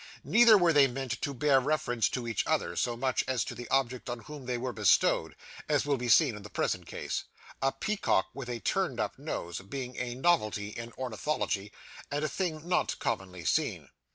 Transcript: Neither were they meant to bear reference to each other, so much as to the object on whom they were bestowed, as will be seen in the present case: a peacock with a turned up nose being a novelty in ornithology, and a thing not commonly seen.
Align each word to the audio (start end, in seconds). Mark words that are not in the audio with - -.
Neither 0.23 0.57
were 0.57 0.73
they 0.73 0.87
meant 0.87 1.21
to 1.21 1.31
bear 1.31 1.59
reference 1.59 2.09
to 2.09 2.27
each 2.27 2.43
other, 2.47 2.75
so 2.75 2.97
much 2.97 3.23
as 3.27 3.43
to 3.45 3.53
the 3.53 3.69
object 3.69 4.09
on 4.09 4.21
whom 4.21 4.47
they 4.47 4.57
were 4.57 4.73
bestowed, 4.73 5.35
as 5.69 5.85
will 5.85 5.95
be 5.97 6.09
seen 6.09 6.35
in 6.35 6.41
the 6.41 6.49
present 6.49 6.87
case: 6.87 7.25
a 7.61 7.71
peacock 7.71 8.25
with 8.33 8.49
a 8.49 8.61
turned 8.61 8.99
up 8.99 9.19
nose 9.19 9.59
being 9.59 9.95
a 9.97 10.15
novelty 10.15 10.69
in 10.69 10.91
ornithology, 10.93 11.71
and 12.09 12.25
a 12.25 12.27
thing 12.29 12.67
not 12.67 12.97
commonly 12.97 13.45
seen. 13.45 13.89